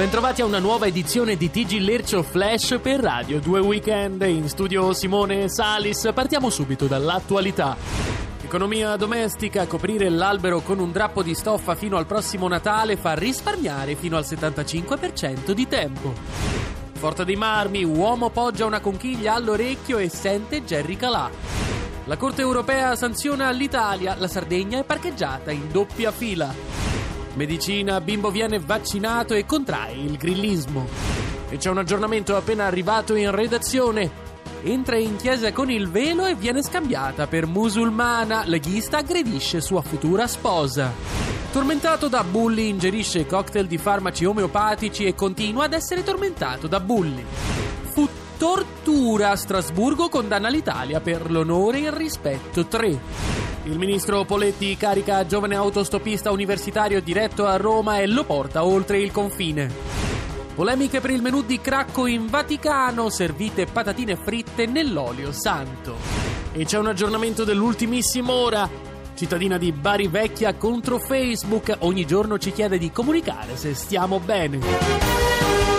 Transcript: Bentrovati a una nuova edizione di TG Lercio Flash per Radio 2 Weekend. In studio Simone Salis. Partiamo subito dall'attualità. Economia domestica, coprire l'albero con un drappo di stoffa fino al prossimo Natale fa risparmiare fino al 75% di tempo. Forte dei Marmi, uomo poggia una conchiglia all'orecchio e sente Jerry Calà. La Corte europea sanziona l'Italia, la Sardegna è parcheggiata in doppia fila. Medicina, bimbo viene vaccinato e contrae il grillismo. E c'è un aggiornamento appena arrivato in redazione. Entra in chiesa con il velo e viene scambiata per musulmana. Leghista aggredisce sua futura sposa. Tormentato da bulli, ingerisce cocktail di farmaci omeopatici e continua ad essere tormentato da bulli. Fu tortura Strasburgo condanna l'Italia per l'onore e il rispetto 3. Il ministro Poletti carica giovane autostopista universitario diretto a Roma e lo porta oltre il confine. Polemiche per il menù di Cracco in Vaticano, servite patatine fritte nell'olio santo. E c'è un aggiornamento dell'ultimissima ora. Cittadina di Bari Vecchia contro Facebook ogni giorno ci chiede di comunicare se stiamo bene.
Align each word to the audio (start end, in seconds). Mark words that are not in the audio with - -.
Bentrovati 0.00 0.40
a 0.40 0.46
una 0.46 0.60
nuova 0.60 0.86
edizione 0.86 1.36
di 1.36 1.50
TG 1.50 1.78
Lercio 1.78 2.22
Flash 2.22 2.78
per 2.80 3.00
Radio 3.00 3.38
2 3.38 3.60
Weekend. 3.60 4.22
In 4.22 4.48
studio 4.48 4.94
Simone 4.94 5.50
Salis. 5.50 6.08
Partiamo 6.14 6.48
subito 6.48 6.86
dall'attualità. 6.86 7.76
Economia 8.42 8.96
domestica, 8.96 9.66
coprire 9.66 10.08
l'albero 10.08 10.60
con 10.60 10.78
un 10.78 10.90
drappo 10.90 11.22
di 11.22 11.34
stoffa 11.34 11.74
fino 11.74 11.98
al 11.98 12.06
prossimo 12.06 12.48
Natale 12.48 12.96
fa 12.96 13.12
risparmiare 13.12 13.94
fino 13.94 14.16
al 14.16 14.24
75% 14.26 15.50
di 15.50 15.68
tempo. 15.68 16.14
Forte 16.94 17.26
dei 17.26 17.36
Marmi, 17.36 17.84
uomo 17.84 18.30
poggia 18.30 18.64
una 18.64 18.80
conchiglia 18.80 19.34
all'orecchio 19.34 19.98
e 19.98 20.08
sente 20.08 20.64
Jerry 20.64 20.96
Calà. 20.96 21.30
La 22.06 22.16
Corte 22.16 22.40
europea 22.40 22.96
sanziona 22.96 23.50
l'Italia, 23.50 24.16
la 24.18 24.28
Sardegna 24.28 24.78
è 24.78 24.84
parcheggiata 24.84 25.50
in 25.50 25.70
doppia 25.70 26.10
fila. 26.10 26.79
Medicina, 27.34 28.00
bimbo 28.00 28.30
viene 28.30 28.58
vaccinato 28.58 29.34
e 29.34 29.46
contrae 29.46 29.94
il 29.94 30.16
grillismo. 30.16 30.86
E 31.48 31.56
c'è 31.56 31.70
un 31.70 31.78
aggiornamento 31.78 32.36
appena 32.36 32.66
arrivato 32.66 33.14
in 33.14 33.30
redazione. 33.30 34.28
Entra 34.62 34.96
in 34.96 35.16
chiesa 35.16 35.52
con 35.52 35.70
il 35.70 35.88
velo 35.88 36.26
e 36.26 36.34
viene 36.34 36.62
scambiata 36.62 37.26
per 37.26 37.46
musulmana. 37.46 38.42
Leghista 38.44 38.98
aggredisce 38.98 39.60
sua 39.60 39.80
futura 39.80 40.26
sposa. 40.26 40.92
Tormentato 41.52 42.08
da 42.08 42.22
bulli, 42.22 42.68
ingerisce 42.68 43.26
cocktail 43.26 43.66
di 43.66 43.78
farmaci 43.78 44.24
omeopatici 44.24 45.04
e 45.04 45.14
continua 45.14 45.64
ad 45.64 45.72
essere 45.72 46.02
tormentato 46.02 46.66
da 46.66 46.78
bulli. 46.78 47.24
Fu 47.92 48.08
tortura 48.38 49.34
Strasburgo 49.34 50.08
condanna 50.08 50.48
l'Italia 50.48 51.00
per 51.00 51.30
l'onore 51.30 51.78
e 51.78 51.82
il 51.82 51.92
rispetto 51.92 52.66
3. 52.66 53.49
Il 53.64 53.76
ministro 53.76 54.24
Poletti 54.24 54.74
carica 54.74 55.26
giovane 55.26 55.54
autostopista 55.54 56.30
universitario 56.30 57.02
diretto 57.02 57.46
a 57.46 57.56
Roma 57.56 57.98
e 57.98 58.06
lo 58.06 58.24
porta 58.24 58.64
oltre 58.64 58.98
il 58.98 59.12
confine. 59.12 59.70
Polemiche 60.54 61.00
per 61.00 61.10
il 61.10 61.20
menù 61.20 61.42
di 61.42 61.60
Cracco 61.60 62.06
in 62.06 62.26
Vaticano, 62.26 63.10
servite 63.10 63.66
patatine 63.66 64.16
fritte 64.16 64.64
nell'olio 64.64 65.30
santo. 65.32 65.96
E 66.52 66.64
c'è 66.64 66.78
un 66.78 66.86
aggiornamento 66.86 67.44
dell'ultimissima 67.44 68.32
ora. 68.32 68.68
Cittadina 69.14 69.58
di 69.58 69.72
Bari 69.72 70.08
Vecchia 70.08 70.54
contro 70.54 70.98
Facebook 70.98 71.76
ogni 71.80 72.06
giorno 72.06 72.38
ci 72.38 72.52
chiede 72.52 72.78
di 72.78 72.90
comunicare 72.90 73.56
se 73.56 73.74
stiamo 73.74 74.20
bene. 74.20 75.69